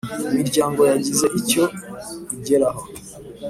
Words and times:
Imiryango 0.31 0.81
yagize 0.91 1.25
icyo 1.39 1.63
igeraho 2.35 2.81